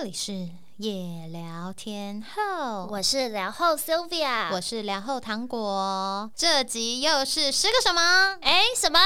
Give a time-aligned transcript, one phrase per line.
[0.00, 0.32] 这里是
[0.78, 6.30] 夜聊天后，我是聊后 Sylvia，我是聊后糖果。
[6.34, 8.98] 这集又是十个什么哎什么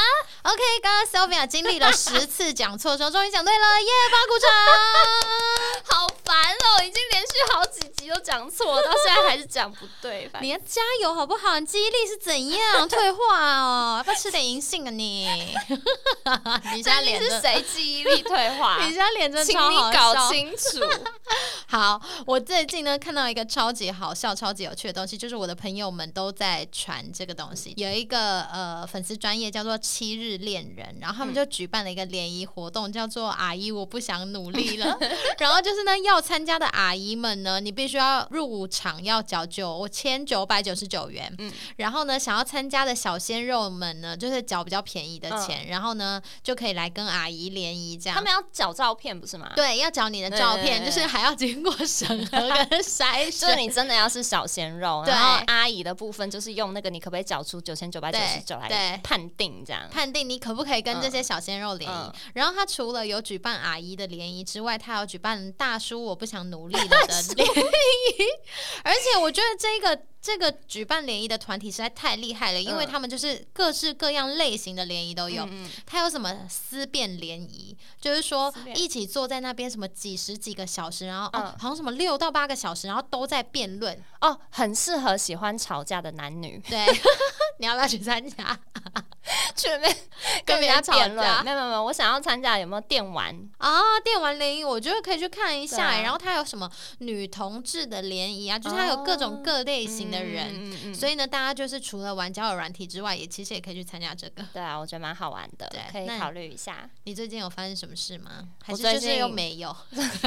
[0.45, 3.91] ？？OK，刚刚 Sylvia 经历了十次讲错之后，终于讲对了，耶！
[4.13, 5.99] 八鼓掌。
[5.99, 10.29] 好烦哦，已经连续好几集都讲错，到现在还是讲不对。
[10.29, 11.59] 反你要加油好不好？
[11.59, 13.97] 你记忆力是怎样退化哦？
[13.99, 15.29] 要不要吃点银杏啊你？
[16.75, 18.79] 你现在你脸，是谁记忆力退化？
[18.85, 20.15] 你现在脸真的请你超好笑。
[20.15, 20.81] 搞清楚。
[21.69, 27.75] 好，我最近呢看到一个超级好笑、超级有趣的东西，就是我的朋友们都在传这个东西。
[27.77, 34.97] 有一个呃粉丝专业叫做七日恋人，然后他们就举办了一个联谊活动，叫做“阿姨我不想努力了”。
[35.39, 48.17] 然后就是呢，要参加的阿姨们呢，你必须要入场要缴九千九百九十九元，嗯然后呢，想要参加的小鲜肉们呢，就是缴比较便宜的钱，然后呢就可以来跟阿姨联谊这样。
[48.17, 52.39] 他们要缴照片不是吗？，对，要缴你的照片，对对对就是还要经过审核
[52.71, 53.59] 跟筛 就是选。
[53.59, 59.83] 你真的要是小鲜肉，对然后阿姨的部分就是用那个你可不可以缴出九千九百九十九来判定这样。
[59.91, 61.95] 判定你可不可以跟这些小鲜肉联谊。
[61.95, 68.25] 嗯然后他除了有举办阿姨的联谊之外，他有举办大叔我不想努力了的 联谊。
[68.85, 75.47] 而且我觉得这个这个举办联谊的团体实在太厉害了，因为嗯他们就是各式各样类型的联谊都有。
[75.85, 81.45] 他有什么思辨联谊，就是说一起坐在那边什么几十几个小时，然后、哦嗯。
[81.59, 84.03] 好像什么六到八个小时，然后都在辩论。
[84.23, 86.59] 哦，很适合喜欢吵架的男女。
[86.71, 86.87] 对，
[87.61, 88.59] 你要不要去参加？
[89.55, 89.97] 去那边
[90.45, 91.43] 跟别人吵辩论架。
[91.43, 93.35] 没有没有没有，我想要参加有没有电玩？
[93.59, 100.49] 啊，电玩联谊，我觉得可以去看一下、然后它有什么女同志的联谊啊，就是它有各种各类型的人。
[100.49, 104.45] 嗯嗯嗯所以呢，大家就是除了玩交友软体之外，也其实也可以去参加这个。
[104.53, 106.89] 对啊，我觉得蛮好玩的对，可以考虑一下。
[107.05, 108.49] 你最近有发生什么事吗？
[108.63, 109.75] 还是就是又没有？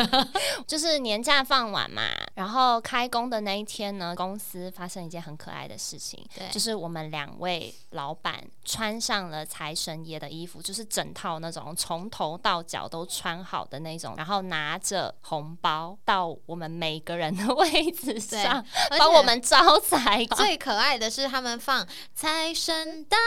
[0.68, 2.04] 就是年假放完嘛，
[2.36, 18.64] 然后开工的那一天呢，公司发生一件很可爱的事情，对就是我们两位老板穿上了财神爷的衣服，就是整套那种从头到脚都穿好的那种，然后拿着红包到我们每个人的位置上，
[18.98, 20.26] 帮我们招财。
[20.36, 23.18] 最可爱的是他们放财神到，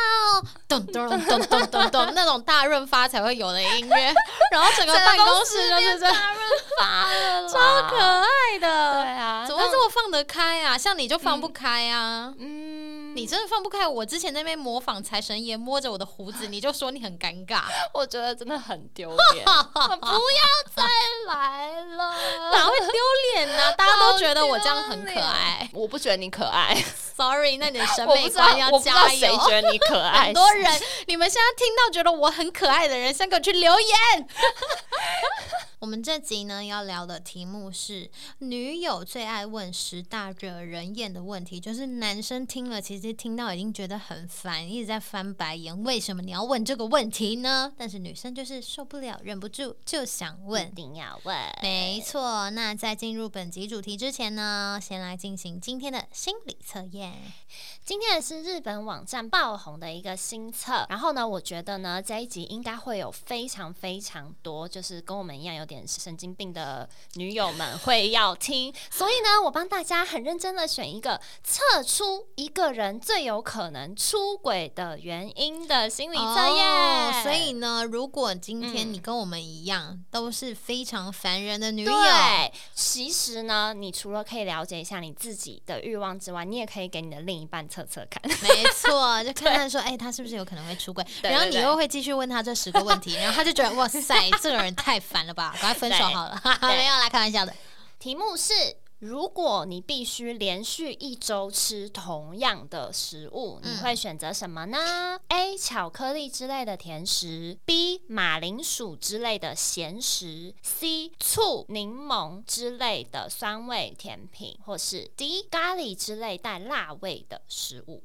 [0.69, 4.15] 咚咚咚咚咚咚咚那种大润发才会有的音乐，
[4.53, 8.93] 然后整个办公室就是这样，大润发了，超可爱的。
[8.95, 10.79] 对啊，怎么会这么放得开啊？
[10.79, 12.33] 像你就放不开啊！
[12.39, 12.80] 嗯，
[13.15, 13.87] 你真的放不开。
[13.87, 17.63] 我之前在那边模仿财神爷摸着我的胡子，你就说你很尴尬，
[17.95, 20.45] 我觉得真的很丢脸， 不要
[20.75, 20.85] 再
[21.27, 22.15] 来了，
[22.53, 22.89] 哪会丢
[23.35, 23.73] 脸呢？
[23.75, 25.69] 大家都觉得我这样很可爱。
[25.73, 26.75] 我不觉得你可爱
[27.17, 29.39] ，Sorry，那你的审美观要加谁油。
[29.49, 34.29] 觉得你可爱，很多人，你们现在听到觉得我很可爱的人，先给我去留言。
[35.81, 38.11] 我们这集呢要聊的题目是
[38.41, 47.73] 女友最爱问十大惹人厌的问题，就是男生听了其实听到已经觉得很烦，一直在翻白眼，为什么你要问这个问题呢？
[47.79, 50.81] 但是女生就是受不了，忍不住就想问一。
[50.81, 57.15] 定要问，没错，那在进入本集主题之前呢，先来进行今天的心理测验。
[57.83, 76.67] 今天也是日本网站爆红的一个新测，然后呢，我觉得呢这一集应该会有非常非常多，就是跟我们一样有点神经病的女友们会要听，所以呢，我帮大家很认真的选一个测出一个人最有可能出轨的原因的心理测验。
[76.67, 88.21] 哦所以呢，如果今天嗯你跟我们一样，都是非常烦人的女友，对，其实呢，你除了可以了解一下你自己的欲望之外，你也可以给你的另一半测测看。
[88.43, 91.05] 没错，就 看看说，哎、他是不是有可能会出轨？
[91.23, 94.01] 然后你又会继续问他这十个问题，然后他就觉得，哇塞，
[94.41, 96.41] 这个人太烦了吧，赶快分手好了。
[96.63, 97.55] 没有啦，开玩笑的。
[97.99, 98.53] 题目是：
[99.01, 105.57] 如果你必须连续一周吃同样的食物，嗯你会选择什么呢？A.
[105.57, 108.01] 巧克力之类的甜食；B.
[108.09, 111.13] 马铃薯之类的咸食；C.
[111.19, 115.43] 醋、柠檬之类的酸味甜品，或是 D.
[115.51, 118.03] 咖喱之类带辣味的食物。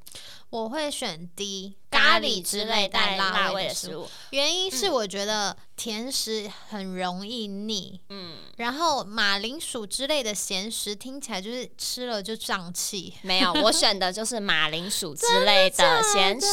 [0.55, 4.07] 我会选 D，咖喱喱之类带辣辣味味的食物。
[4.29, 13.13] 原因是我觉得甜食很容易腻，嗯，然后马铃薯之类的咸食听起来就是吃了就胀气。
[13.21, 16.47] 没有，我选的就是马铃薯之类的 咸食。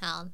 [0.00, 0.26] 好，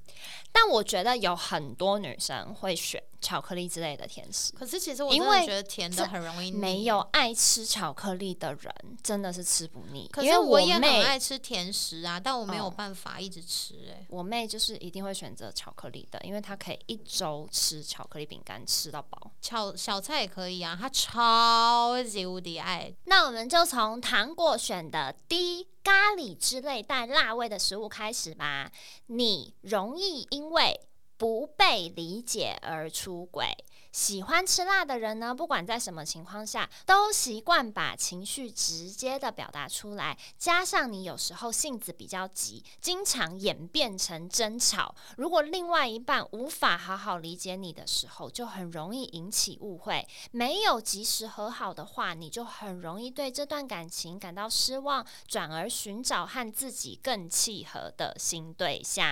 [0.51, 4.53] 但我觉得有很多女生会选巧克力之类的甜食。
[4.53, 7.01] 可是其实我因为真的觉得甜的很容易腻没有。
[7.13, 10.09] 爱吃巧克力的人，真的是吃不腻。
[10.13, 19.33] 可是我也很妹爱吃甜食啊，但我没有哦办法一直吃、哎、我妹就是一定会选择巧克力的，因为她可以一周吃巧克力饼干吃到饱。
[19.41, 22.93] 巧小菜也可以啊，她超级无敌爱。
[23.05, 28.71] 那我们就从糖果选的低咖喱之类带辣味的食物开始吧。
[29.07, 30.81] 你容易因为
[31.21, 33.45] 不被理解而出轨。
[33.93, 40.17] 喜欢吃辣的人呢，不管在什么情况下，都习惯把情绪直接的表达出来。
[40.39, 44.95] 加上你有时候性子比较急，经常演变成争吵。
[45.17, 50.07] 如果另外一半无法好好理解你的时候，就很容易引起误会。
[50.31, 59.07] 没有及时和好的话，你就很容易对这段感情感到失望，转而寻找和自己更契合的新对象。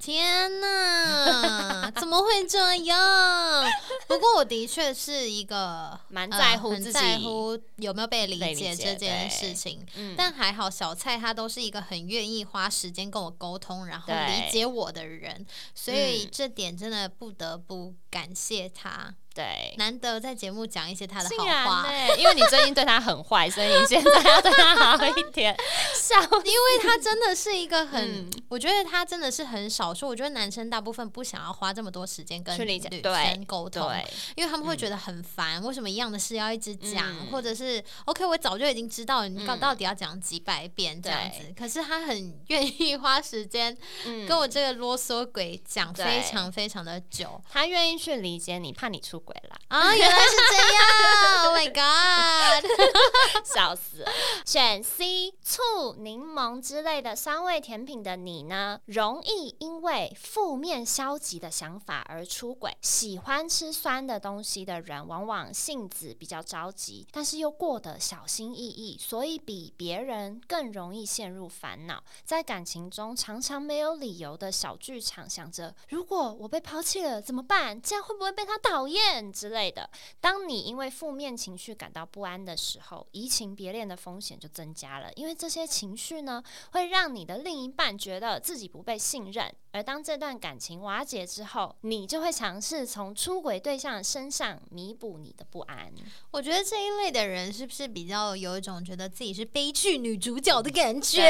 [0.00, 3.64] 天哪，怎么会这样？
[4.08, 9.84] 不我的确是一个蛮在乎自己在乎有没有被理解解这件事情。
[9.94, 15.44] 嗯，但还好，小蔡他都是一个很愿意花时间跟我沟通，然后理解我的人，
[15.74, 19.74] 所以嗯这点真的不得不感谢他，对。
[19.76, 21.90] 难得在节目讲一些他的好话。
[21.90, 25.54] 呢，因为你最近对他很坏，所以你现在要对他好一点。
[25.94, 30.06] 笑因为他真的是一个很，嗯我觉得他真的是很少数。
[30.06, 33.90] 我觉得男生大部分不想要花这么多时间跟女生沟通，
[34.36, 41.54] 因为他们会觉得很烦，为什么一样的事要一直讲，嗯或者是 OK，我早就已经知道，你到嗯到底要讲几百遍这样子对。
[41.54, 49.94] 可是他很愿意花时间嗯跟我这个啰嗦鬼讲非常非常的久他愿意去理解你，怕你出轨啦，啊！
[49.94, 52.70] 原来是这样，Oh my God！
[53.44, 54.04] 笑死。
[54.44, 62.76] 选 C，醋、柠檬之类的酸味甜品的你呢，容易因为负面消极的想法而出轨。
[62.82, 72.02] 喜欢吃酸的东西的人，往往性子比较着急，但是又过得小心翼翼，所以比别人更容易陷入烦恼。
[72.24, 77.80] 在感情中，常常没有理由的小剧场，想着如果我被抛弃了怎么办？
[77.80, 79.88] 这样会不会被他讨厌之类的。
[80.20, 85.12] 当你因为负面情绪感到不安的时候，移情别恋的风险就增加了。
[85.14, 95.92] 因为这些情绪呢，会让你的另一半觉得自己不被信任，而当这段感情瓦解之后，你就会尝试从出轨对象身上弥补你的不安。
[96.30, 101.22] 我觉得这一类的人是不是比较有一种觉得自己是悲剧女主角的感觉？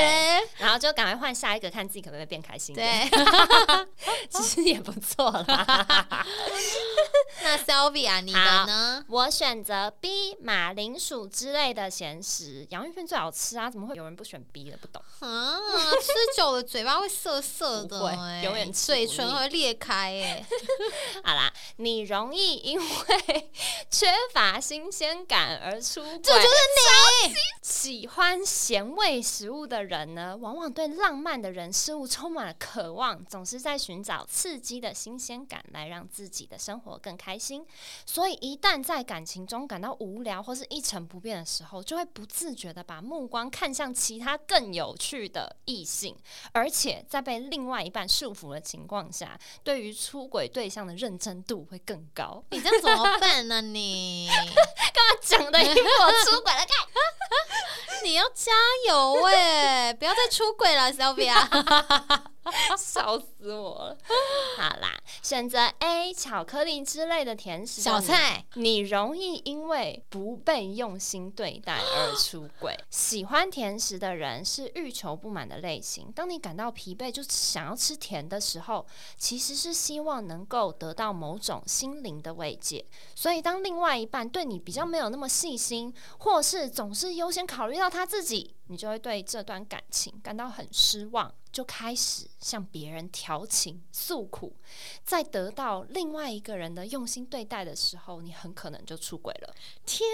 [0.59, 2.75] 然后就赶快换下一个，看自己可不可以变开心。
[2.75, 3.09] 对，
[4.31, 6.27] 其实也不错啦。
[7.43, 9.05] 那 Sylvia 你的呢？
[9.09, 14.77] 我选择 B，马铃薯之类的咸食，洋芋片最好吃啊，怎么会有人不选 B 的？
[14.77, 15.03] 不懂。
[15.19, 15.59] 啊，
[16.01, 20.47] 吃久了嘴巴会涩涩的、不会欸，永远吃嘴唇会裂开、欸，
[21.25, 23.51] 好啦，你容易因为
[23.91, 27.35] 缺乏新鲜感而出轨，这就是你。
[27.61, 37.64] 喜欢咸味食物的人呢，往往对浪漫的人事物充满了渴望，总是在寻找刺激的新鲜感来让自己的生活更开心。
[38.07, 46.17] 所以，一旦在感情中感到无聊或是一成不变的时候，就会不自觉的把目光看向其他更有趣的异性，
[46.53, 52.43] 而且在被另外一半束缚的情况下，对于出轨对象的认真度会更高。
[52.51, 54.29] 你这怎么办呢、你
[54.95, 56.59] 干嘛讲的一副我出轨了？
[56.59, 56.69] 看
[58.05, 58.53] 你要加
[58.89, 62.25] 油哎、不要再出轨了，Sylvia。
[62.77, 63.99] 笑死我了！
[64.57, 72.77] 好啦，选择 A 巧克力之类的甜食的小菜，你容易因为不被用心对待而出轨。
[72.91, 76.11] 喜欢甜食的人是欲求不满的类型。
[76.13, 78.87] 当你感到疲惫，就想要吃甜的时候，
[79.17, 82.85] 其实是希望能够得到某种心灵的慰藉。
[83.15, 94.55] 所以，当另外一半对你比较没有那么细心，或是总是优先考虑到他自己，你就会对这段感情感到很失望，就开始向别人调情诉苦。
[95.05, 99.55] 在得到另外一个人的用心对待的时候，你很可能就出轨了。
[99.85, 100.09] 天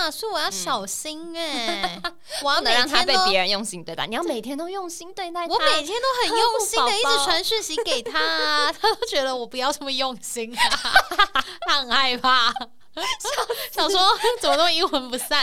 [0.00, 0.10] 哪！
[0.10, 2.00] 所以我要小心哎、
[2.42, 5.52] 我要不能让他被，别人用心对待，你要每天都用心对待他。
[5.54, 10.62] 我每天都很用心的 一直传讯息给他、啊，他都觉得我不要这么用心、啊，
[11.68, 12.52] 他很害怕，
[13.70, 14.00] 想说
[14.40, 15.40] 怎么那么阴魂不散。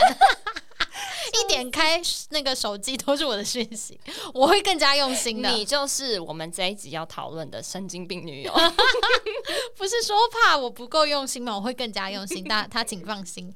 [1.40, 2.00] 一点开
[2.30, 3.98] 那个手机都是我的讯息，
[4.34, 5.50] 我会更加用心的。
[5.50, 8.52] 你就是我们这一集要讨论的神经病女友。
[9.76, 11.54] 不是说怕我不够用心吗？
[11.54, 13.54] 我会更加用心，大他请放心。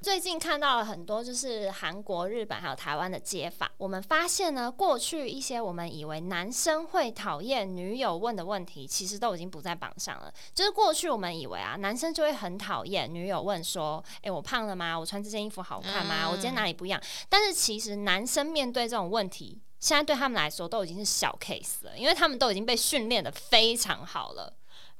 [0.00, 10.32] 最近看到了很多就是韩国、日本还有台湾的街访，我们发现呢，过去一些我们以为男生会讨厌女友问的问题，其实都已经不在榜上了。
[10.54, 14.98] 就是过去我们以为啊，男生就会很讨厌女友问说：“诶，我胖了吗？
[14.98, 16.28] 我穿这件衣服好看吗？
[16.30, 24.54] 我今天哪里不一样？”但是其实男生面对这种问题，现在对他们来说都已经是小 case 了，因为他们都已经被训练的非常好了。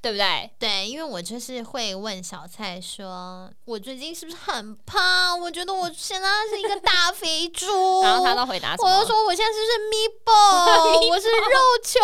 [0.04, 0.50] 对不对？
[0.58, 5.40] 对，因为我就是会问小蔡说：“我最近是不是很胖？
[5.40, 8.02] 我觉得我现在是一个大肥猪。
[8.04, 11.08] ”然后他都回答：“我就说我现在是不是 meatball？
[11.08, 12.00] 我是肉球。”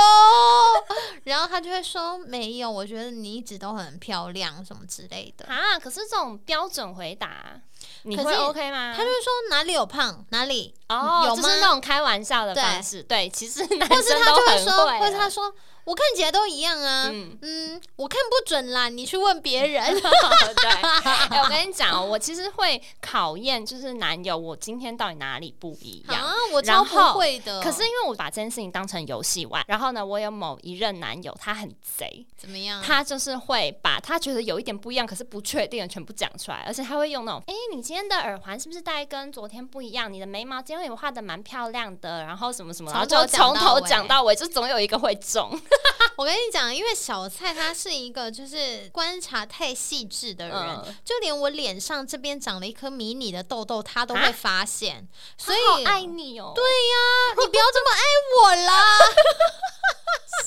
[1.25, 7.61] 然后他就会说：“没有，我觉得你一直都很漂亮，什么之类的。”啊，可是这种标准回答，
[8.03, 8.93] 你会 OK 吗？
[8.97, 11.49] 他就会说哪里有胖，哪里哦，有吗？
[11.61, 15.53] 那种开玩笑的方式，对，其实男生都很会，或是他说。
[15.85, 17.11] 我看起来都一样啊，
[17.43, 19.83] 嗯，我看不准啦，你去问别人。
[20.01, 26.35] 对，哎，我跟你讲哦，我其实会考验，就是男友，我今天到底哪里不一样啊？
[26.53, 27.61] 我超不会的。
[27.61, 32.83] 可是因为我把这件事情当成游戏玩，然后呢，我有某一任男友，他很贼，怎么样？
[32.83, 40.13] 他就是会把他觉得有一点不一样，可是不确定的全部讲出来，而且他会用那种，哎，你今天的耳环是不是戴跟昨天不一样？
[40.13, 45.51] 你的眉毛今天也画的蛮漂亮的，然后什么什么，然后就从头讲到尾，就总有一个会中。
[46.17, 55.09] 我跟你讲，因为小蔡他是一个就是观察太细致的人，就连我脸上这边长了一颗迷你的痘痘，他都会发现。
[55.39, 56.53] 所以爱你哦。
[56.55, 58.03] 对呀， 你不要这么爱
[58.37, 58.99] 我啦！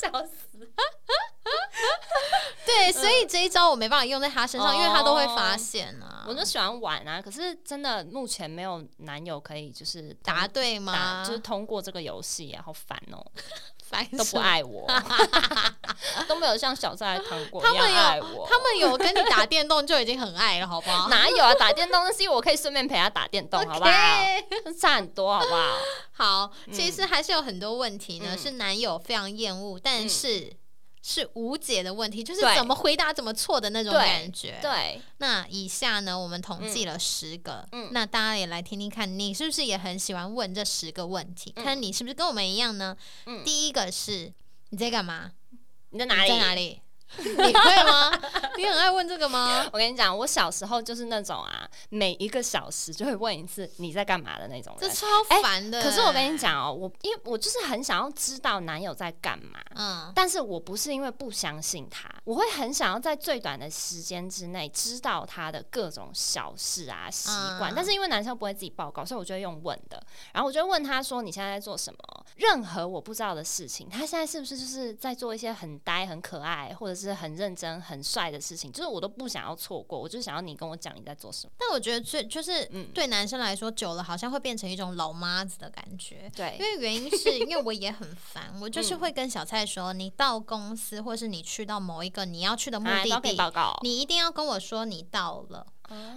[0.00, 0.68] 笑死。
[2.64, 6.24] 对，所以这一招我没办法用在他身上，因为他都会发现啊。
[6.26, 11.22] 我就喜欢玩啊，可是真的目前没有男友可以就是答对吗？
[11.26, 13.24] 就是通过这个游戏，好烦哦。
[14.16, 14.86] 都不爱我，
[16.26, 18.46] 都没有像小蔡糖果一样爱我。
[18.48, 21.08] 他们有跟你打电动就已经很爱了，好不好？
[21.08, 21.54] 哪有啊？
[21.54, 23.90] 打电动那是因为我可以顺便陪他打电动，好不好？
[24.80, 25.76] 差很多，好不好？
[26.12, 30.56] 好，其实还是有很多问题呢，是男友非常厌恶，但是。
[31.06, 34.58] 是无解的问题，就是怎么回答怎么错的那种感觉。
[34.62, 41.52] 对，那以下呢，我们统计了十个，那大家也来听听看，你是不是也很喜欢问这十个问题？
[41.52, 42.96] 看你是不是跟我们一样呢？
[43.44, 44.32] 第一个是
[44.70, 45.32] 你在干嘛？
[45.90, 46.28] 你在哪里？
[46.30, 46.80] 在哪里？
[47.18, 48.10] 你会吗？
[48.56, 49.66] 你很爱问这个吗？
[49.72, 55.06] 我跟你讲，我小时候就是那种啊，每一个小时就会问一次你在干嘛的那种人，这超
[55.42, 55.82] 烦的。
[55.82, 67.72] 可是我跟你讲哦，我因为我就是很想要知道男友在干嘛，嗯，但是我不是因为不相信他，我会很想要在最短的时间之内知道他的各种小事啊习惯。
[67.74, 70.02] 但是因为男生不会自己报告，所以我就会用问的。
[70.32, 71.98] 然后我就问他说：“你现在在做什么？
[72.36, 81.52] 任何我不知道的事情，他现在是不是就是在做一些很呆、很可爱，或者是？”是很认真、很帅的事情，就是我都不想要错过，我就想要你跟我讲你在做什么。
[81.58, 86.30] 但我觉得最就是对男生来说，久了好像会变成一种老妈子的感觉。
[86.34, 93.36] 对，因为原因是因为我也很烦，我就是会跟小蔡说，你到公司或是你去到某一个你要去的目的地，
[93.82, 95.66] 你一定要跟我说你到了。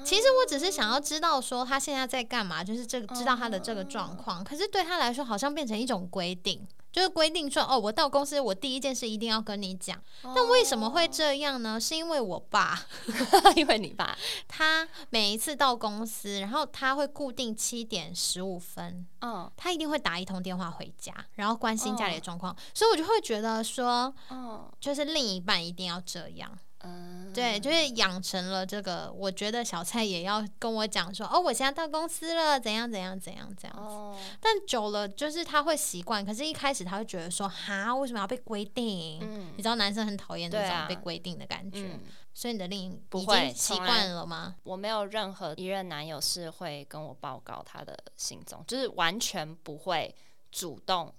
[0.06, 4.42] 其实我只是想要知道说他现在在干嘛，就是这个知道他的这个状况。
[4.42, 6.66] 可是对他来说，好像变成一种规定。
[6.98, 10.02] 就是规定说，哦，我到公司，我第一件事一定要跟你讲。
[10.24, 11.80] 那为什么会这样呢？
[11.80, 12.88] 是因为我爸，
[13.56, 14.18] 因为你爸，
[14.50, 22.58] 他每一次到公司，然后他会固定七点十五分，嗯，他一定会打一通电话回家，然后关心家里的状况。
[22.74, 26.52] 所以我就会觉得说，嗯，就是另一半一定要这样。
[26.88, 29.12] 嗯，对，就是养成了这个。
[29.12, 34.28] 我觉得小蔡也要跟我讲说，哦，我现在到公司了，怎样怎样怎样这样子。
[34.40, 36.26] 但久了，就是他会习惯。
[36.26, 39.20] 可是，一开始他会觉得说，哈，为什么要被规定？
[39.22, 42.00] 嗯，你知道男生很讨厌这种被规定的感觉。
[42.34, 44.56] 所以你的另一不会习惯了吗？
[44.64, 50.16] 我没有任何一任男友是会跟我报告他的行踪，就是完全不会
[50.52, 51.14] 主动，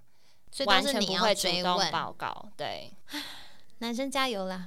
[0.52, 2.48] 所以完全不会主动报告。
[2.56, 2.92] 对。
[3.78, 4.66] 男生加油啦！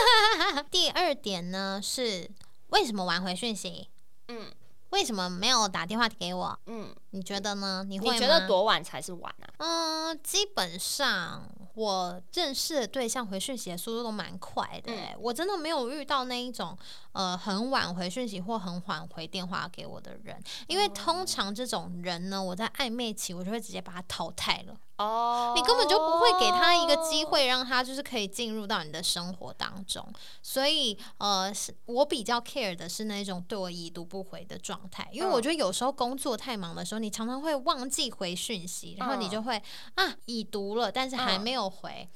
[0.70, 2.30] 第二点呢是
[2.68, 3.88] 为什么晚回讯息？
[4.28, 4.50] 嗯，
[4.90, 6.58] 为什么没有打电话给我？
[6.66, 7.84] 嗯，你觉得呢？
[7.86, 9.46] 你会觉得多晚才是晚啊？
[9.58, 16.76] 嗯，基本上我认识的对象回讯息的速度都蛮快的，我真的没有遇到那一种
[17.12, 24.74] 呃很晚回讯息或很晚回电话给我的人，因为通常这种人呢，我在暧昧期我就会直接把他淘汰了。
[25.00, 30.06] 哦，你根本就不会给他一个机会，让他就是可以进入到你的生活当中。
[30.42, 39.62] 所以，呃，是我比较 care 的是那种对我已读不回的状态，因为我觉得有时候工作太忙的时候，你常常会忘记回讯息，然后你就会
[39.94, 42.06] 啊已读了，但是还没有回。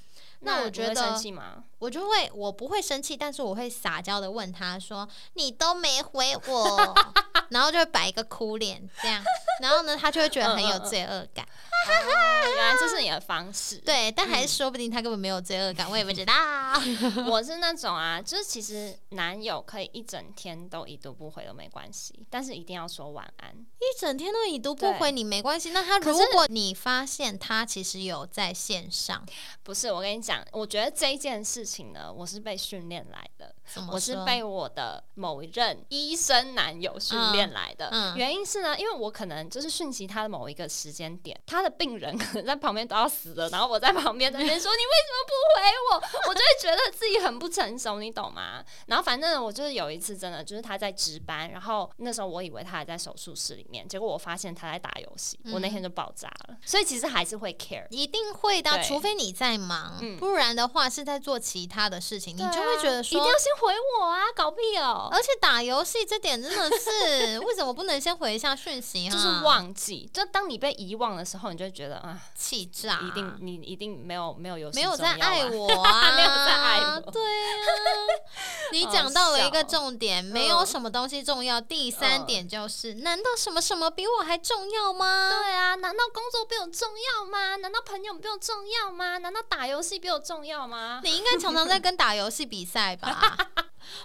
[0.41, 1.65] 那我觉得生气吗？
[1.85, 6.95] 我就会我不会生气，但是我会撒娇的问他说：“你都没回我。
[7.51, 9.23] ”然后就会摆一个哭脸这样，
[9.61, 11.47] 然后呢，他就会觉得很有罪恶感。
[11.87, 16.33] 原来这是你的方式，对，但还是说不定他根本没有罪恶感，我也不知道。
[17.29, 23.51] 我是那种啊，就是其实男友可以一整天都已读不回都没关系，但是一定要说晚安。
[23.55, 29.23] 一整天都已读不回你没关系，那他如果你发现他其实有在线上，
[29.63, 33.55] 不是我跟你讲，我觉得这一件事情呢，我是被训练来的，
[33.91, 38.15] 我是被我的某一任医生男友训练来的。
[38.17, 48.65] 原因是呢，因为我可能就是讯息他的某一个时间点，他的病人可能在旁边都要死了，然后我在旁边在那边说 你为什么不回我，我就会觉得自己很不成熟，你懂吗？
[48.87, 56.57] 然后反正我就是有一次真的就是他在值班，然后那时候我以为他还在手术室里面，结果我发现他在打游戏，我那天就爆炸了。
[56.65, 65.09] 所以其实还是会 care，一定会的，除非你在忙，不然的话是在做其他的事情，你就会觉得说一定要先回我啊，搞屁哦！
[65.11, 69.09] 而且打游戏这点真的是为什么不能先回一下讯息？
[69.09, 72.19] 就是忘记，就当你被遗忘的时候，你就觉得啊。
[72.35, 73.01] 气炸！
[73.03, 77.11] 一定你一定没有没有游戏，没有在爱我啊， 没有在爱我。
[77.11, 77.57] 对啊，
[78.73, 81.61] 你讲到了一个重点，没有什么东西重要。
[81.61, 85.31] 第三点就是，难道什么什么比我还重要吗？
[85.31, 87.57] 对啊，难道工作比我重要吗？
[87.57, 89.19] 难道朋友比我重要吗？
[89.19, 91.01] 难道打游戏比我重要吗？
[91.03, 93.44] 你应该常常在跟打游戏比赛吧？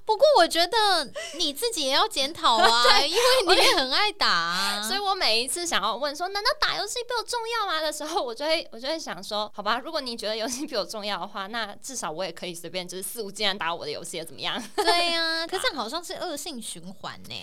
[0.06, 14.62] 不过我觉得你自己也要检讨啊， 因为你也很爱打， 所以我每一次想要问说，难道打游戏比我重要吗的时候，我就会我就会想说，好吧，如果你觉得游戏比我重要的话，那至少我也可以随便就是肆无忌惮打我的游戏，怎么样？
[14.76, 17.36] 对呀， 可是好像是恶性循环呢。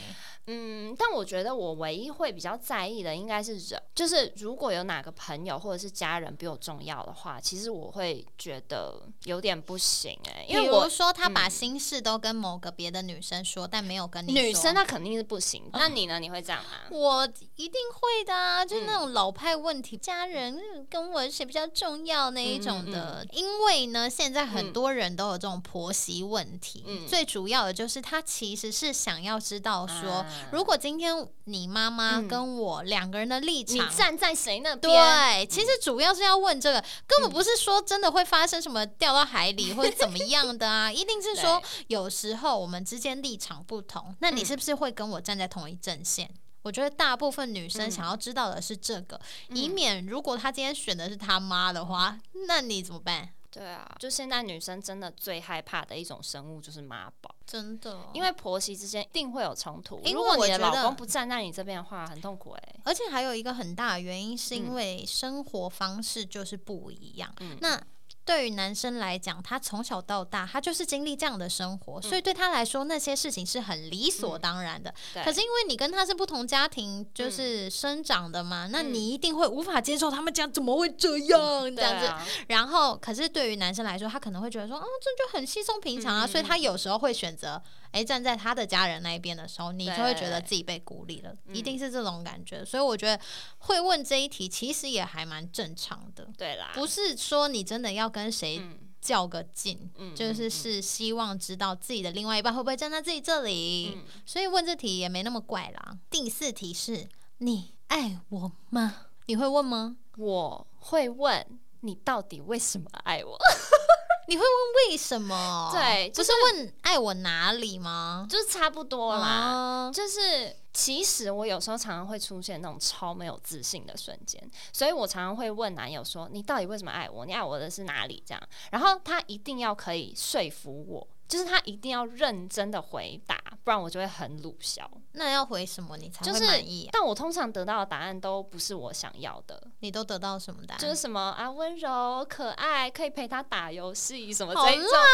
[0.48, 15.62] 嗯，但我觉得我唯一会比较在意的应该是人，就是如果有哪个朋友或者是家人比我重要的话，其实我会觉得有点不行哎，因为我说他把心事都跟某个别的女生说，但没有跟你女生，那肯定是不行。
[15.72, 16.20] 那你呢？
[16.20, 16.70] 你会这样吗？
[16.90, 17.26] 我
[17.56, 23.26] 一定会的啊，就是那种老派问题，家人跟我谁比较重要那一种的。
[23.32, 30.24] 因为呢，现在很多人都有这种婆媳问题，最主要的就是他其实是想要知道说。
[30.52, 34.92] 如果今天你妈妈跟我两个人的立场，你站在谁那边？
[34.92, 46.30] 对，其实主要是要问这个，根本不是说真的会发生什么掉到海里或者怎么样的啊， 一定是说有时候我们之间立场不同，那你是不是会跟我站在同一阵线？
[46.62, 53.28] 我觉得大部分女生想要知道的是这个，以免如果她今天选的是他妈的话，那你怎么办？
[53.50, 60.00] 对啊，就现在女生真的最害怕的一种生物就是妈宝，真的，因为婆媳之间一定会有冲突。
[60.04, 62.74] 如果你的老公不站在你这边的话，很痛苦哎。
[62.84, 67.34] 而且还有一个很大的原因，是因为生活方式就是不一样。
[67.60, 67.80] 那
[68.26, 74.92] 对于男生来讲，他从小到大，他就是经历这样的生活，所以对他来说，那些事情是很理所当然的。
[75.24, 82.12] 可是因为你跟他是不同家庭，就是生长的嘛，那你一定会无法接受他们讲怎么会这样这样子。
[82.48, 87.62] 然后，可是对于男生来说，他可能会觉得说，啊，这就很稀松平常啊，所以他有时候会选择。
[87.96, 92.62] 哎，站在他的家人那一边的时候，你就会觉得自己被孤立了，一定是这种感觉。
[92.62, 93.18] 所以我觉得
[93.60, 96.28] 会问这一题，其实也还蛮正常的。
[96.36, 98.60] 对啦，不是说你真的要跟谁
[99.00, 103.96] 较个劲，就是是希望知道自己的另外一半会不会站在自己这里。
[104.26, 105.96] 所以问这题也没那么怪啦。
[106.10, 109.06] 第四题是你爱我吗？
[109.24, 109.96] 你会问吗？
[110.18, 111.46] 我会问
[111.86, 113.38] 你到底为什么爱我。
[114.28, 115.70] 你会问为什么？
[115.72, 118.26] 对，不是问爱我哪里吗？
[118.28, 119.88] 就是差不多啦。
[119.94, 127.24] 就是其实我有时候常常会出现那种超没有自信的瞬间，所以我常常会问男友说：“你到底为什么爱我？
[127.24, 131.06] 你爱我的是哪里？”这样，然后他一定要可以说服我。
[131.28, 133.36] 就是他一定要认真的回答，
[133.66, 134.88] 不然我就会很鲁小。
[135.14, 136.88] 那要回什么你才会满意？
[136.92, 139.60] 但我通常得到的答案都不是我想要的。
[139.80, 140.80] 你都得到什么答案？
[140.80, 144.70] 就是什么啊，温柔、可爱，可以陪他打游戏什么这种。
[144.70, 145.04] 对啊，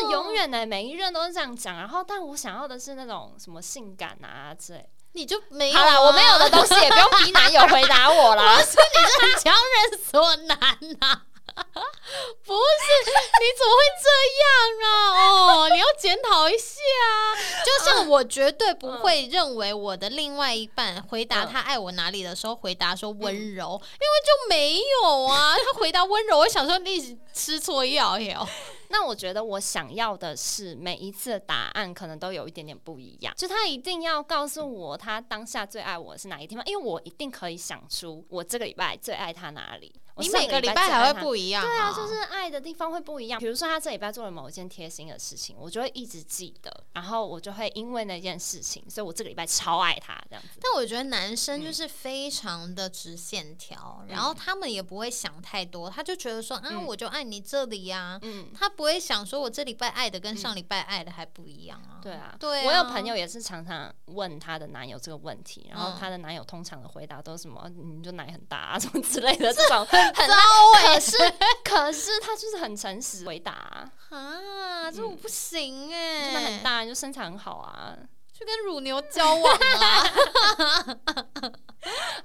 [0.00, 1.76] 就是永远的每一任都是这样讲。
[1.76, 4.88] 然后，但我想要的是那种什么性感啊之类。
[5.12, 5.78] 你就没有？
[5.78, 8.56] 好了，我没有的东西也不用逼男友回答我啦。
[8.56, 10.58] 我说你是强人所难
[10.98, 11.22] 呐。
[12.44, 14.08] 不是，你怎么会这
[14.40, 14.44] 样
[14.84, 14.94] 啊？
[15.16, 16.74] 哦，你要检讨一下。
[17.64, 25.54] 就像我绝对不会认为我的另外一半回答他爱我哪里的时候回答说温柔，因为就没有啊。
[25.56, 28.46] 他回答温柔，我想说你吃错药哟。
[28.92, 39.94] 那我觉得我想要的是每一次的答案可能都有一点点不一样，就他一定要告诉我他当下最爱我是哪一地方，因为我一定可以想出我这个礼拜最爱他哪里。
[40.20, 43.40] 你每个礼拜拜还会不一样、对啊，就是爱的地方会不一样。
[43.40, 50.60] 比如说，他这礼拜做了某一件贴心的事情，我就会一直记得，然后我就会因为那件事情，所以我这个礼拜超爱他这样子。
[50.60, 56.80] 但我觉得男生就是非常的直线条，然后他们也不会想太多，他就觉得说啊，嗯。
[56.90, 62.00] 我就爱你这里呀、嗯，他不会想说我这礼拜爱的跟上礼拜爱的还不一样啊。
[62.02, 62.66] 对啊，对啊。
[62.66, 65.96] 我有朋友也是常常问她的男友这个问题，然后嗯。
[66.00, 70.34] 她的男友通常的回答都是什么，你就奶很大啊什么之类的这种 很糟
[70.82, 71.16] 可是
[71.64, 77.96] 可是他就是很诚实回答、啊，啊，这我不行哎、真的很，大，就身材很好啊
[78.32, 80.10] 就跟乳牛交往啊。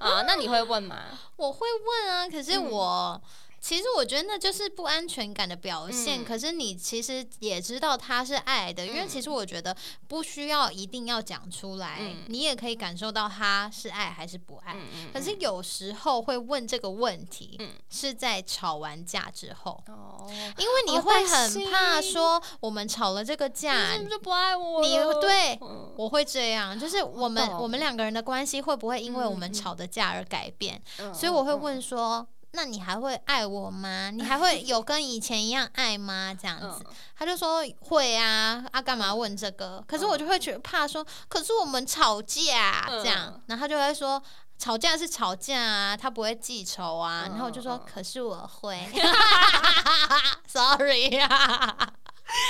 [0.00, 0.96] 啊，那你会问吗？
[1.36, 3.22] 我会问啊，可是嗯我。
[3.66, 9.76] 其实我觉得那就是不安全感的表现，嗯可是你其实也知道他是爱的，因为嗯其实我觉得
[10.06, 14.76] 不需要一定要讲出来，嗯你也可以感受到他是爱还是不爱。
[15.12, 24.86] 可是有时候会问这个问题，嗯是在吵完架之后，哦，因为你会很怕说我们吵了这个架你是，不是就不爱我了？
[24.86, 30.80] 你对嗯我会这样，就是我们我们两个人的关系会不会因为我们吵的架而改变？
[30.98, 32.24] 嗯所以我会嗯问说。
[32.56, 34.10] 那你还会爱我吗？
[34.10, 36.34] 你还会 有跟以前一样爱吗？
[36.40, 39.84] 这样子，嗯他就说会啊，啊干嘛问这个？
[39.86, 44.20] 可是我就会觉得怕说，可是我们吵架这样嗯，然后他就会说
[44.58, 47.24] 吵架是吵架啊，他不会记仇啊。
[47.26, 48.78] 嗯然后我就说嗯，可是我会，
[50.48, 51.76] sorry 啊，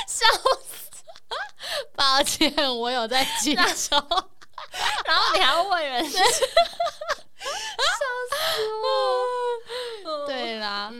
[0.07, 0.25] 笑
[0.65, 1.03] 死
[1.97, 3.97] 抱歉，我有在记仇。
[5.07, 6.29] 然后你还要问人家，对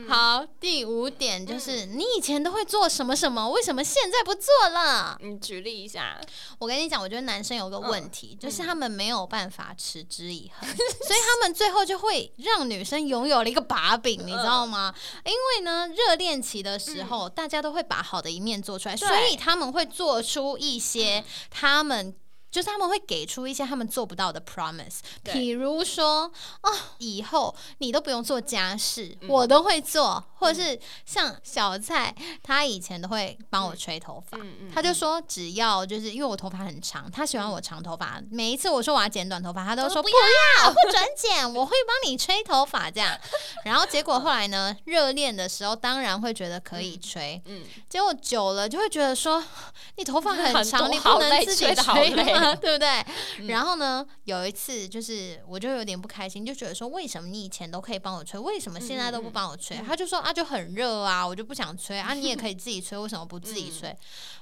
[0.07, 5.17] 好，第五点就是你以前都会做什么什么，为什么现在不做了？
[5.21, 6.19] 你举例一下，
[6.59, 10.67] 我跟你讲，我觉得男生有个问嗯题，就是他们没有办法持之以恒，
[11.05, 14.93] 所以他们最后就会让女生拥有了一个把柄，你知道吗？
[15.25, 22.15] 因为呢，热恋期的时候，大家都会把好的一面做出来，所以他们会做出一些他们。
[22.57, 26.23] 就是他们会给出一些他们做不到的 promise，比如说
[26.63, 29.29] 哦，以后你都不用做家事，嗯。
[29.29, 34.37] 我都会做，或者是像小蔡，他以前都会帮我吹头发，
[34.73, 43.17] 他就说只要就是因为我头发很长，他喜欢我长头发，每一次我说我要剪短头发，他都说不要，不准 剪，我会帮你吹头发这样。
[43.65, 49.43] 然后结果后来呢，热恋的时候当然会觉得可以吹，嗯，结果久了就会觉得说
[49.95, 52.55] 你头发很很长，你不能自己吹吗？
[52.61, 52.87] 对不对？
[53.39, 59.77] 嗯然后呢，有一次就是我就有点不开心，就觉得说为什么你以前都可以帮我吹，为什么现在都不帮我吹？
[59.85, 63.95] 他就说啊，就很热啊，我就不想吹啊，你也可以自己吹，为什么不自己吹？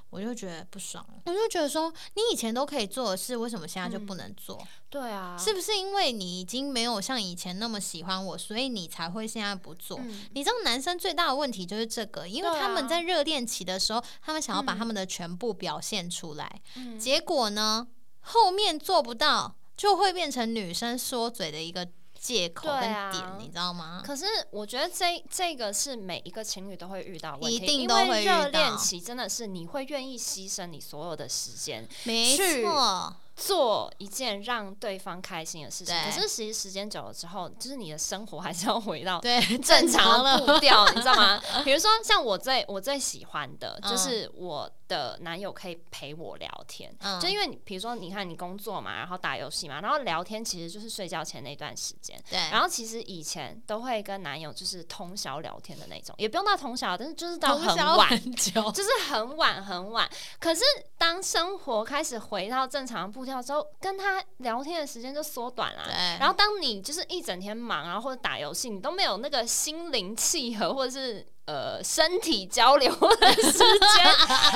[0.09, 4.65] 我就觉得不爽，我就觉得说你以前都可以做的事，为什么现在就不能做？
[4.89, 9.99] 对啊，是不是因为你已经没有像以前那么喜欢我，所以你才会现在不做？
[10.01, 17.85] 嗯你知道男生最大的问题就是这个，因为他们在热恋期的时候，他们想要把嗯他们的全部表现出来，嗯结果呢，
[18.21, 21.87] 后面做不到，就会变成女生说嘴的一个
[22.25, 24.01] 借口跟对啊点，你知道吗？
[24.03, 35.95] 可是我觉得这这个是每一个情侣都会遇到问题，一定因都会遇为热恋期真的是你会愿意牺牲你所有的时间没去错，做一件让对方开心的事情。
[36.03, 41.39] 可是其实时间久了之后，就是你的生活还是要回到对，正常的步调，你知道吗？
[41.63, 47.19] 比如说像我最我最喜欢的嗯就是我的男友可以陪我聊天，嗯。
[47.19, 52.19] 就因为你比如说你看你工作嘛，然后打游戏嘛，然后聊天其实就是睡觉前那段时间。
[52.29, 60.09] 对，然后其实以前都会跟男友就是通宵聊天的那种，也不用到通宵，但是就是到很晚，很久，就是很晚很晚。
[60.39, 60.63] 可是
[60.97, 65.83] 当生活开始回到正常的步调之后，跟他聊天的时间就缩短了。
[65.85, 73.61] 对，然后当你就是一整天忙啊，或者打游戏，你都没有那个心灵契合或者是呃身体交流的时间，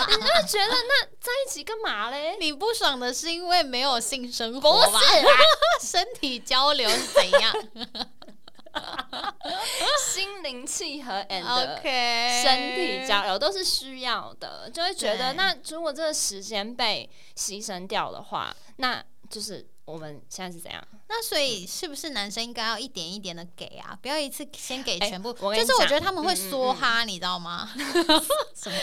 [0.10, 2.36] 你就会觉得那在一起干嘛嘞？
[2.40, 5.00] 你不爽的是因为没有性生活吧？
[5.82, 7.54] 身体交流是怎样
[10.00, 20.82] 心灵契合 and？OK，身体交流都是需要的，就会觉得那如果这个时间被牺牲掉的话，那就是我们现在是怎样？
[21.08, 23.98] 那所以是不是男生应该要一点一点的给啊？
[24.02, 25.34] 不要一次先给哎全部。
[25.34, 27.70] 就是我觉得他们会嗯嗯嗯梭哈，你知道吗？
[27.76, 28.78] 就是？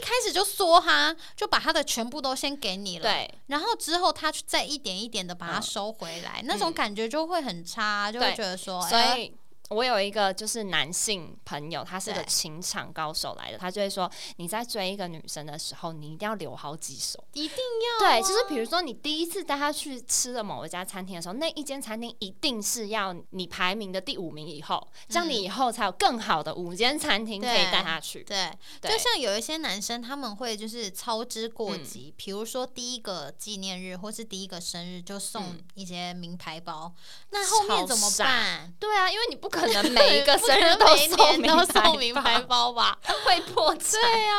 [0.00, 3.04] 一开始就梭哈，就把他的全部都先给你了。。
[3.04, 9.34] 对然后之后他再一点一点的把它嗯收回来，那种嗯感觉就会很差，就会觉得说，所哎以
[9.70, 17.24] 我有一个就是男性朋友，他是个情场高手来的，他就会说你在追一个女生的时候，你一定要留好几手。
[17.32, 17.56] 一定
[18.00, 28.22] 要、对，就是比如说你第一次带她去吃了某一家餐厅的时候，那一间餐厅一定是要你排名的第五名以后，这样你以后才有更好的五间餐厅可以带他去。
[28.22, 28.90] 对，对。
[28.90, 31.82] 就像有一些男生他们会就是操之过嗯。
[31.82, 35.64] 急，比如说第一个纪念日或是第一个生日就送嗯。
[35.74, 36.92] 一些名牌包，
[37.30, 38.74] 那后面怎么办？
[38.78, 42.98] 对啊，因为你不可能每一个生日每都送名都送名牌包，吧？
[43.24, 44.00] 会破产。
[44.00, 44.34] 对啊，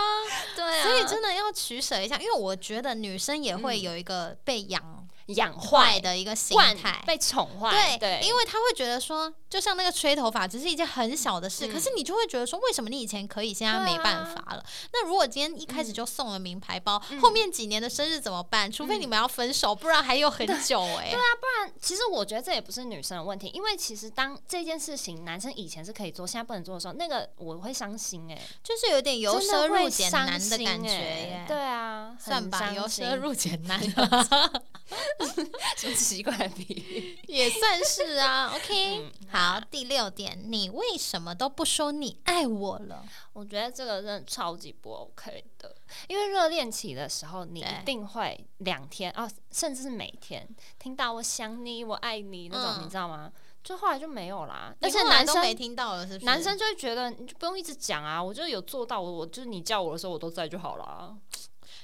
[0.56, 7.02] 对啊，所以真的要取舍一下，因为我觉得女生也会嗯有一个被养养坏坏的一个心惯态。
[7.06, 11.72] 被宠坏，对，对，因为他会觉得说，就像那个吹头发，只是一件很小的事，嗯。
[11.72, 14.64] 可是你就会觉得说，为什么你以前可以，现在没办法了？
[14.92, 17.22] 那如果今天一开始就送了名牌包，嗯。
[17.22, 18.72] 后面几年的生日怎么办？
[18.72, 30.96] 除非你们要分手，不然还有很久哎、对啊，不然其实我觉得这也不是女生的问题，因为其实当这件事情男生以前是可以做，现在不能做的时候，那个我会伤心哎、就是有点由奢入俭难的感觉欸。
[30.96, 31.46] 耶。
[31.48, 33.80] 对啊，算吧，由奢入俭难
[35.78, 37.20] 什么奇怪的比喻？
[37.28, 38.54] 也算是啊。
[38.56, 43.06] OK，、嗯好，第六点，你为什么都不说你爱我了？
[43.34, 45.76] 我觉得这个真的超级不 OK 的，
[46.08, 50.48] 因为热恋期的时候，你一定会两天哦，甚至是每天
[50.80, 53.32] 听到我想你、我爱你那种，嗯你知道吗？
[53.64, 54.76] 就后来就没有啦。
[54.82, 56.26] 你而且男生没听到了，是不是？
[56.26, 61.16] 男生就会觉得你就不用一直讲啊，我就有做到，我我就是你叫我的时候我都在就好了。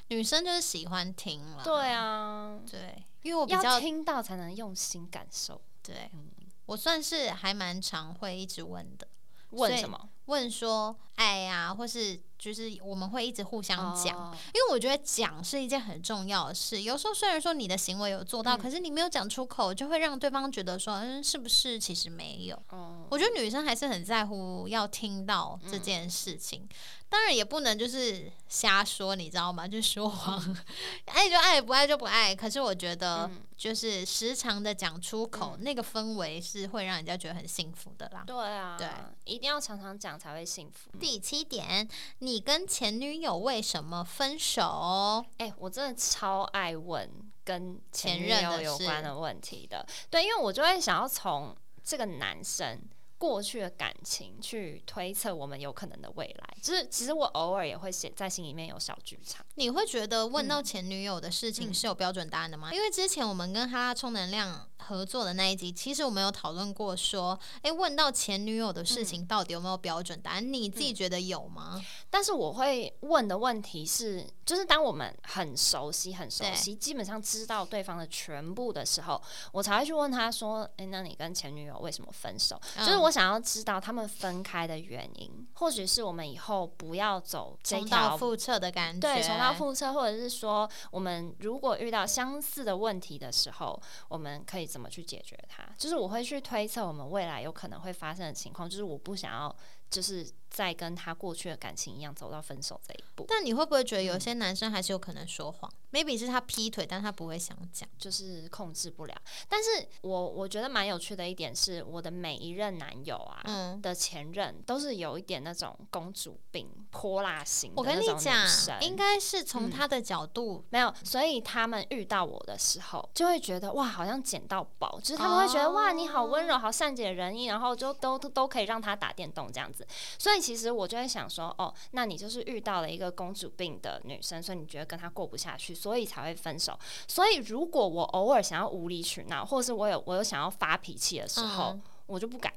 [0.10, 1.64] 女生就是喜欢听了。
[1.64, 5.60] 对啊，对，因为我比较听到才能用心感受。
[5.82, 6.30] 对嗯，
[6.66, 9.08] 我算是还蛮常会一直问的，
[9.52, 10.10] 问什么？
[10.26, 14.18] 问说爱呀、或是就是我们会一直互相讲。
[14.18, 22.56] 哦因为我觉得讲是一件很重要的事，有时候虽然说你的行为有做到，嗯可是你没有讲出口，就会让对方觉得说，嗯，是不是其实没有？
[22.70, 26.68] 哦我觉得女生还是很在乎要听到这件事情，
[27.10, 29.68] 当然也不能就是瞎说，你知道吗？
[29.70, 30.58] 就说谎，
[31.06, 32.34] 爱就爱，不爱就不爱。
[32.36, 38.24] 可是我觉得嗯就是时常的讲出口，嗯那个氛围是会让人家觉得很幸福的啦。
[38.26, 38.88] 对啊，对，
[39.26, 40.90] 一定要常常讲才会幸福。
[41.00, 41.88] 第七点，
[42.20, 45.26] 你跟前女友为什么分手？
[45.38, 47.10] 哎、我真的超爱问
[47.46, 49.86] 跟前任的有关的问题的。
[50.10, 52.82] 对，因为我就会想要从这个男生
[53.18, 56.58] 过去的感情去推测我们有可能的未来。
[56.62, 59.46] 就是其实我偶尔也会写在心里面有小剧场。
[59.56, 62.72] 你会觉得问到前女友的事情嗯是有标准答案的吗？
[62.74, 70.54] 因为之前我们跟哈拉充能量合作的那一集，其实我们有讨论过说，诶，问到前女友的事嗯情到底有没有标准答案？
[70.54, 71.80] 你自己觉得有吗？
[72.10, 79.22] 但是我会问的问题是，就是当我们很熟悉、很熟悉，基本上知道对方的全部的时候，
[79.52, 95.62] 我才会去问他说：“诶，那你跟前女友为什么分手？”嗯就是我想要知道他们分开的原因，或许是我们以后不要走这重条蹈覆辙的感觉，对，重蹈覆辙，或者是说，我们如果遇到相似的问题的时候，我们可以怎么怎么去解决它？
[95.78, 99.54] 就是我会去推测我们未来有可能会发生的情况，就是我不想要，
[99.90, 107.88] 就是再跟他过去的感情一样走到分手这一步，但你会不会觉得有些男生还是有可能说谎、m a y b e 是他劈腿，但他不会想讲。
[107.98, 109.16] 就是控制不了。
[109.48, 113.42] 但是我我觉得蛮有趣的一点是，我的每一任男友啊。
[113.44, 118.48] 嗯，的前任都是有一点那种公主病、泼辣型我跟你讲，
[118.82, 129.86] 应该是从嗯他的角度，没有，所以他们遇到我的时候，就会觉得哇，好像捡到宝，就是他们会觉得、哇，你好温柔，好善解人意，然后就都都可以让他打电动这样子。
[130.18, 136.78] 所以其实我就会想说，哦，那你就是遇到了一个公主病的女生，所以你觉得跟她过不下去，所以才会分手。
[137.08, 142.52] 所以如果我偶尔想要无理取闹，或者是我有我有想要发脾气的时候，嗯我就不敢。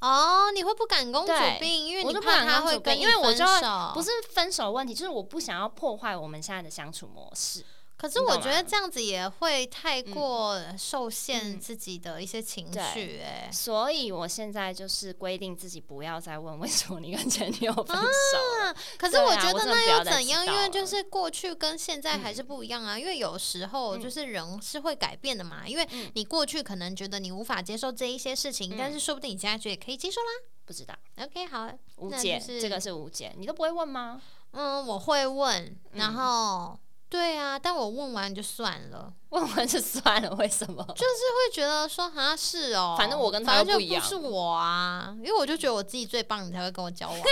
[0.00, 3.44] 哦，你会不敢公主病，因为我就怕敢公主病他会跟你因为我就
[3.92, 7.62] 不是分手问题，就是我不想要破坏我们现在的相处模式。
[8.00, 18.74] 可是我觉得这样子也会太嗯过受限嗯自己的一些情对绪、哎、所以我现在就是规定自己不要再问为什么你跟前女友分手了。
[18.96, 20.46] 可是我觉得那又怎样？
[20.46, 22.98] 因为就是过去跟现在还是不一样啊。
[22.98, 25.68] 因为有时候嗯就是人是会改变的嘛。
[25.68, 30.48] 因为嗯你过去可能觉得你无法接受这一些事情，嗯但是说不定你现在觉得可以接受啦。
[30.64, 34.22] 不知道，OK，好，那无解，就是这个是无解，你都不会问吗？
[34.52, 36.78] 嗯，我会问，然嗯后、
[37.10, 39.12] 对啊，但我问完就算了。
[39.30, 40.82] 问完就算了，为什么？
[40.96, 47.18] 就是会觉得说，好像是哦，反正我跟他就不一样是我啊，因为我就觉得我自己最棒，你才会跟我交往，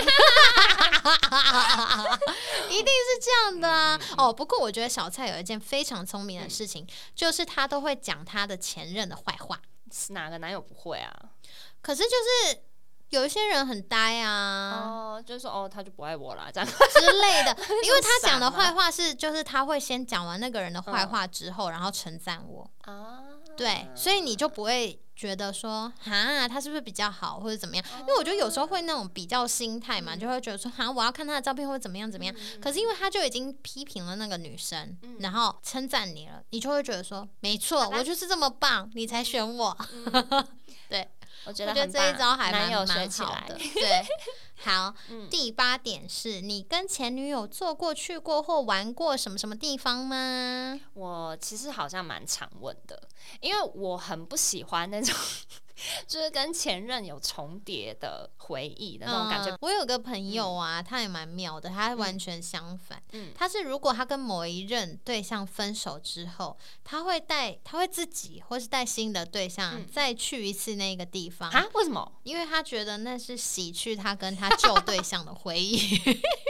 [2.71, 3.99] 一定是这样的啊。
[4.01, 9.61] 嗯哦，不过我觉得小蔡有一件非常聪明的事情，就是他都会讲他的前任的坏话，
[10.11, 11.13] 哪个男友不会啊？
[11.81, 12.59] 可是就是
[13.11, 14.83] 有一些人很呆啊。
[14.85, 16.69] 哦，就是说哦，他就不爱我啦，这样。
[16.69, 23.21] 之类的， 因为他讲的坏话是，就是他会先讲完那个人的坏话之后，然后称赞我，啊，
[23.57, 27.85] 对，所以你就不会觉得说，哈，他是不是比较好或者怎么样？
[28.01, 32.35] 因为我觉得有时候会那种比较心态嘛，就会觉得说，哈，我要看他的照片或者怎么样怎么样。
[32.61, 39.77] 可是因为他就已经批评了那个女生，然后称赞你了，你就会觉得说，没错，我就是这么棒，你才选我。
[40.89, 41.07] 对，
[41.49, 43.57] 我觉得这一招还蛮蛮学起来好的。
[43.57, 44.05] 对，
[44.65, 50.79] 好，嗯第八点是你跟前女友做过、去过或玩过什么什么地方吗？
[50.93, 53.01] 我其实好像蛮常问的，
[53.41, 55.15] 因为我很不喜欢那种
[56.07, 59.51] 就是跟前任有重叠的回忆的那种感觉。
[59.51, 63.03] 嗯我有个朋友啊，他也蛮妙的，他完全相反。
[63.13, 71.51] 嗯他是如果他跟某一任对象分手之后，他会带他会自己或是带新的对象、嗯再去一次那个地方。
[71.51, 71.65] 啊？
[71.75, 72.13] 为什么？
[72.23, 75.79] 因为他觉得那是洗去他跟他旧对象的回忆，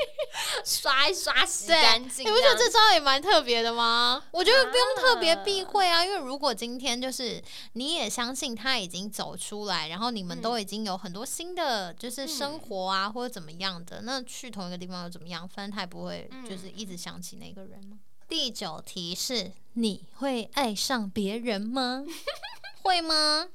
[0.69, 2.27] 刷一刷洗干净？
[2.27, 4.23] 你不觉得这招也蛮特别的吗？
[4.33, 15.49] 我觉得不用特别避讳啊，因为如果今天就是你也相信他已经走出来，然后你们嗯都已经有很多新的就是生活啊，或者怎么样的，那去同一个地方又怎么样？
[15.49, 17.99] 反正他也不会嗯就是一直想起那个人嘛。
[18.29, 22.05] 第九题是你会爱上别人吗？
[22.89, 23.47] 会吗？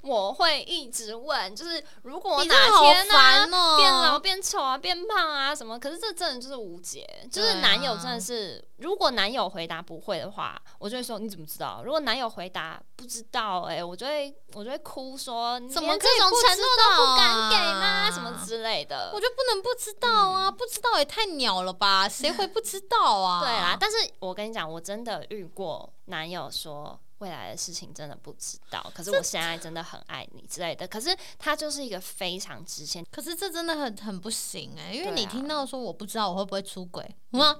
[0.00, 7.06] 我会一直问，就是如果我哪天呢、烦哦变老、变丑啊、变胖啊什么，可是这真的就是无解。
[7.30, 11.82] 就是男友真的是，如果男友回答不会的话，我就会说你怎么知道？
[11.84, 17.86] 如果男友回答不知道、哎，我就会我就会哭说，你怎么连这种承诺都不敢给吗？
[17.86, 19.12] 啊什么之类的。
[19.14, 22.08] 我就不能不知道啊，不知道也太鸟了吧？
[22.08, 23.38] 谁会不知道啊？
[23.44, 30.88] 对啊，但是我跟你讲，我真的遇过男友说未来的事情真的不知道，可是我现在真的很爱你之类的。
[30.88, 37.08] 可是他就是一个非常直线，可是这真的很很不行哎、因为你听到说我不知道我会不会出轨
[37.38, 37.58] 吗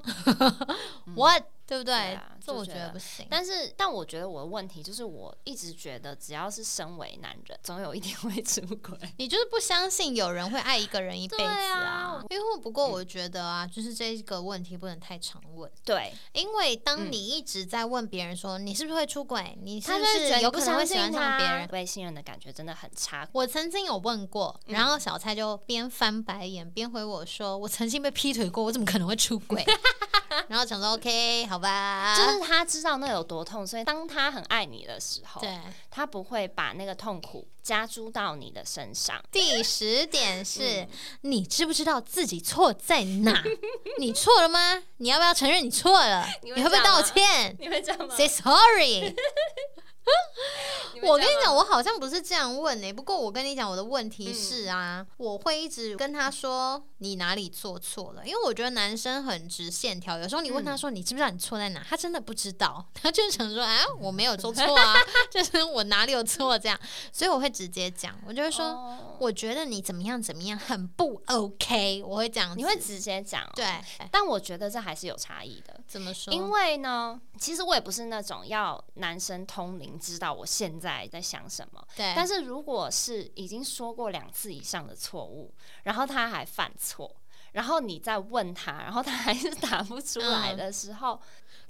[1.14, 1.94] ？What 对不对？
[1.94, 3.24] 对啊这我觉得得不行。
[3.30, 8.98] 但是但我觉得我的问题就是，我一直觉得只要是身为男人，总有一天会出轨。
[9.16, 12.24] 你就是不相信有人会爱一个人一辈子啊啊？
[12.30, 23.26] 因为不过我觉得啊，就是这个问题不能太常问，对，因为当嗯你一直在问别人说你是不是会出轨，你是不是有可能会喜欢上别他，人，被信任的感觉真的很差。
[23.32, 29.61] 我曾经有问过，嗯然后小蔡就边翻白眼边回我说：“我曾经被劈腿过，我怎么可能会出轨？”
[30.48, 35.58] 然后想说 “OK，好吧”，就是他知道那有多痛，所以当他很爱你的时候，对。
[35.90, 39.22] 他不会把那个痛苦加诸到你的身上。
[39.30, 40.88] 第十点是、嗯
[41.22, 43.42] 你知不知道自己错在哪？
[43.98, 44.82] 你错了吗？
[44.98, 46.26] 你要不要承认你错了？
[46.42, 49.14] 你你会不会道歉你会这样吗？？Say sorry。
[51.02, 54.34] 我跟你讲，我好像不是这样问诶、不过我跟你讲，我的问题嗯。
[54.34, 64.94] 是啊，我会一直跟他说你哪里做错了，因为我觉得男生很直线条，有时候你问他说你知不知道你错在哪，他真的不知道， 他就是想说啊我没有做错啊，
[65.30, 66.78] 就是我哪里有错这样，
[67.12, 68.66] 所以我会直接讲，我就会说。
[68.66, 73.64] 哦我觉得你怎么样怎么样很不 OK，我会讲，你会直接讲、哦，对，
[74.10, 75.78] 但我觉得这还是有差异的。
[75.86, 76.34] 怎么说？
[76.34, 81.82] 因为呢，其实我也不是那种要男生通灵知道我现在在想什么。
[81.96, 85.52] 对，但是如果是已经说过两次以上的错误，
[85.84, 87.14] 然后他还犯错，
[87.52, 91.20] 然后你再问他，然后他还是答不出来的时候，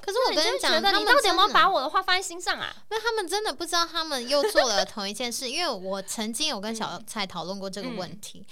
[0.00, 2.74] 可是我跟你讲，你到底有没有把我的话放在心上啊？
[2.90, 8.46] 那他们真的不知道他们又做了同一件事，因为我曾经有跟小蔡讨论过这个问题。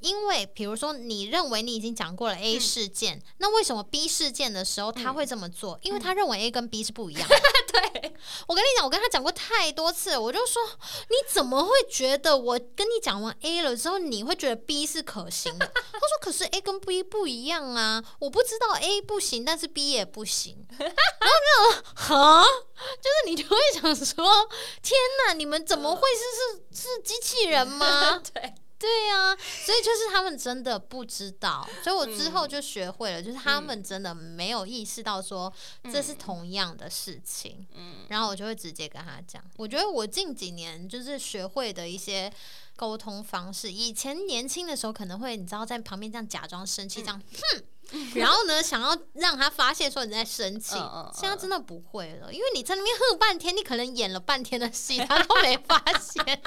[0.00, 5.78] 因为比如说，你认为你已经讲过了 A 事件，那为什么 B 事件的时候他会这么做？
[5.82, 7.36] 因为他认为 A 跟 B 是不一样的。
[7.72, 8.14] 对，
[8.48, 10.62] 我跟你讲，我跟他讲过太多次了，我就说
[11.08, 15.66] 你怎么会觉得我跟你讲完 A 了之后，你会觉得 B 是可行的？
[15.74, 20.66] 他说可是 A 跟 B 不一样啊，我不知道 A 不行，但是 B 也不行。
[20.78, 24.48] 然后那种 哈，就是你就会想说，
[24.82, 28.20] 天哪，你们怎么会是是是机器人吗？
[28.32, 35.52] 对，对呀、所以就是他们真的不知道，所以我之后就学会了，就是他们真的没有意识到说
[35.92, 39.44] 这是同样的事情，嗯然后我就会直接跟他讲。
[39.58, 42.32] 我觉得我近几年就是学会的一些
[42.74, 47.62] 沟通方式，以前年轻的时候可能会你知道在旁边这样假装生气，这样哼。
[48.14, 50.76] 然后呢，想要让他发现说你在生气
[51.12, 56.40] 现在真的不会了，因为你在那边哼半天，你可能演了半天的戏，他都没发现。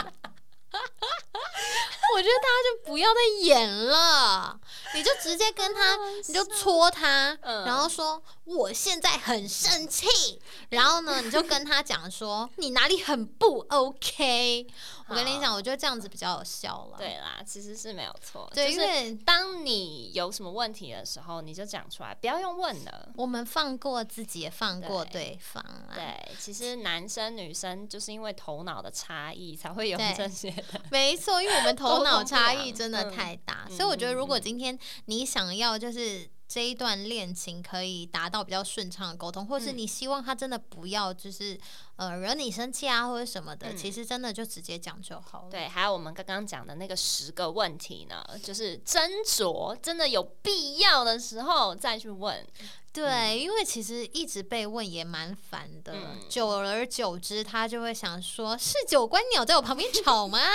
[2.16, 4.60] 我觉得大家就不要再演了，
[4.94, 14.68] 你就直接跟他，你就戳他，嗯然后说我现在很生气，然后呢，你就跟他讲说你哪里很不 OK。
[15.10, 16.98] 我跟你讲，我觉得这样子比较有效了。
[16.98, 18.50] 对啦，其实是没有错。
[18.54, 23.10] 对，因为当你有什么问题的时候，你就讲出来，不要用问的。
[23.18, 25.92] 我们放过自己，也放过对对方啊。
[25.94, 30.82] 对，其实男生女生就是因为头脑的差异才会有这些的。
[30.94, 33.12] 没错，因为我们头脑 差异真的嗯。
[33.12, 34.42] 太大，嗯所以我觉得如果嗯。
[34.42, 41.60] 今天你想要就是这一段恋情可以达到比较顺畅的沟通，或是嗯你希望他真的不要就是
[41.96, 45.50] 呃惹你生气啊或者什么的，嗯其实真的就直接讲就好了。
[45.50, 52.46] 对，还有我们刚刚讲的那个十个问题呢，就是斟酌，真的有必要的时候再去问。
[52.92, 60.40] 对，因为其实一直被问也蛮烦的，嗯久而久之，他就会想说：是九官鸟在我旁边吵吗？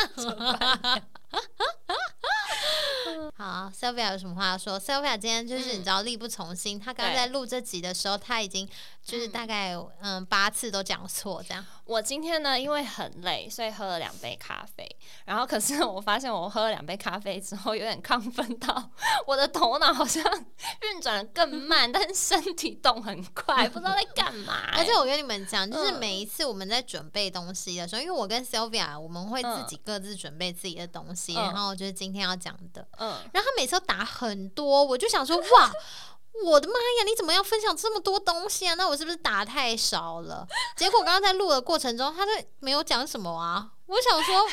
[3.41, 8.69] 好，Sylvia 有什么话要说？Sylvia 今天就是你知道力不从心，她刚刚在录这集的时候，她已经
[9.09, 11.65] 就是大概嗯八次都讲错这样。
[11.87, 14.87] 我今天呢，因为很累，所以喝了两杯咖啡。
[15.25, 18.91] 然后，可是我发现我喝了两杯咖啡之后，有点亢奋到
[19.27, 20.23] 我的头脑好像
[20.83, 32.87] 运转的更慢，但是身体动很快，不知道在干嘛、欸而且我跟你们讲，就是嗯每一次我们在准备东西的时候，因为我跟 Sylvia 我们会自嗯己各自准备自己的东西，嗯然后就是今天要讲的。
[32.99, 35.73] 嗯，然后他每次都打很多，我就想说哇。
[36.45, 37.05] 我的妈呀！
[37.05, 38.75] 你怎么要分享这么多东西啊？
[38.75, 40.47] 那我是不是打太少了？
[40.77, 43.71] 结果刚刚在录的过程中，他都没有讲什么啊。
[43.89, 44.47] 我想说，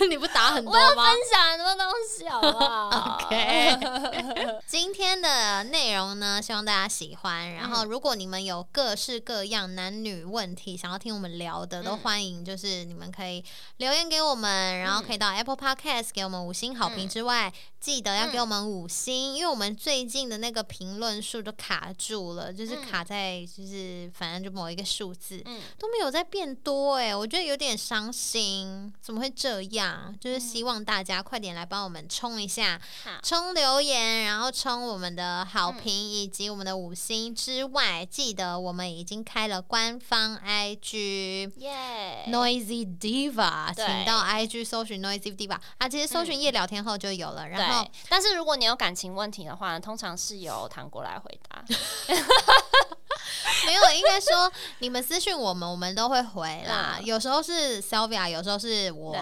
[0.00, 0.78] 嗯 你不打很多吗？
[0.78, 3.18] 我要分享很多东西好不好？
[3.24, 7.52] OK 今天的内容呢，希望大家喜欢。
[7.54, 11.98] 然后，如果你们有各式各样男女问题想要听我们聊的，都嗯。
[11.98, 13.42] 欢迎，就是你们可以
[13.78, 22.84] 留言给我们，然后可以到 Apple Podcast 给我们五星好评之外，记得要给我们五星，因为我们最近的那个评论数都卡住了，就是嗯。
[22.84, 25.40] 卡在就是反正就某一个数字。
[25.46, 30.14] 嗯，都没有在变多哎、我觉得有点伤心，怎么会这样？
[30.20, 41.52] 就是希望大家快点来帮我们冲一下，好，冲留言，然后冲我们的好评以及我们的五星之外，记得我们已经开了官方 IG。
[41.56, 47.48] 耶、Noisy Diva，请到 IG 搜寻 Noisy Diva 啊，其实搜寻夜聊天后就有了。
[47.48, 51.64] 然后，但是如果你有感情问题的话呢，通常是由糖果来回答。
[53.66, 56.96] 没有，应该说你们私讯我们，我们都会回啦。
[56.98, 59.12] 嗯有时候是 Sylvia，有时候是我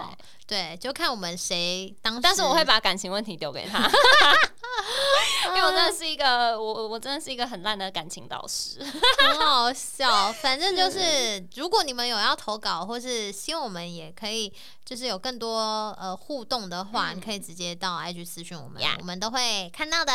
[0.47, 2.19] 对，对，就看我们谁当时。
[2.21, 3.89] 但是我会把感情问题丢给他，
[5.47, 8.79] 因为我真的是一个我我真的是一个很烂的感情导师。
[8.83, 14.51] 很好笑，反正就是，如果你们有要投稿，或是希望我们也可以，
[14.85, 20.13] 就是有更多呃互动的话，嗯你可以直接到 IG 私讯我们我们都会看到的。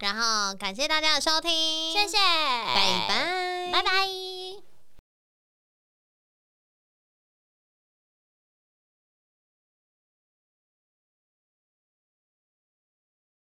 [0.00, 4.67] 然后感谢大家的收听，谢谢，拜拜，拜拜。